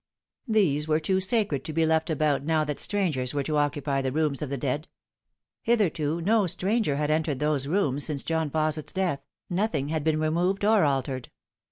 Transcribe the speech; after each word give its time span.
These 0.47 0.87
were 0.87 0.99
too 0.99 1.19
sacred 1.19 1.63
to 1.63 1.73
be 1.73 1.85
left 1.85 2.09
about 2.09 2.43
now 2.43 2.63
that 2.63 2.79
strangers 2.79 3.35
were 3.35 3.43
to 3.43 3.57
occupy 3.57 4.01
the 4.01 4.11
rooms 4.11 4.41
of 4.41 4.49
the 4.49 4.57
dead. 4.57 4.87
Hitherto 5.61 6.19
no 6.21 6.47
stranger 6.47 6.95
had 6.95 7.11
entered 7.11 7.37
those 7.37 7.67
rooms 7.67 8.05
since 8.05 8.23
John 8.23 8.49
Fausset's 8.49 8.93
death, 8.93 9.21
nothing 9.47 9.89
had 9.89 10.03
been 10.03 10.19
removed 10.19 10.65
or 10.65 10.83
altered. 10.85 11.29